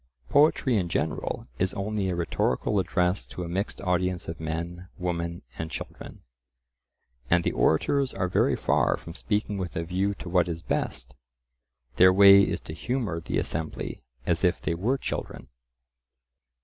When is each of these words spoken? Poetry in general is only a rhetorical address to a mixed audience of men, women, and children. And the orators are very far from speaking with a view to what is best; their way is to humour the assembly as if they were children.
Poetry 0.29 0.77
in 0.77 0.89
general 0.89 1.45
is 1.59 1.75
only 1.75 2.09
a 2.09 2.15
rhetorical 2.15 2.79
address 2.79 3.27
to 3.27 3.43
a 3.43 3.47
mixed 3.47 3.79
audience 3.81 4.27
of 4.27 4.39
men, 4.39 4.87
women, 4.97 5.43
and 5.59 5.69
children. 5.69 6.23
And 7.29 7.43
the 7.43 7.51
orators 7.51 8.11
are 8.11 8.27
very 8.27 8.55
far 8.55 8.97
from 8.97 9.13
speaking 9.13 9.59
with 9.59 9.75
a 9.75 9.83
view 9.83 10.15
to 10.15 10.27
what 10.27 10.49
is 10.49 10.63
best; 10.63 11.13
their 11.97 12.11
way 12.11 12.41
is 12.41 12.61
to 12.61 12.73
humour 12.73 13.19
the 13.21 13.37
assembly 13.37 14.01
as 14.25 14.43
if 14.43 14.59
they 14.59 14.73
were 14.73 14.97
children. 14.97 15.49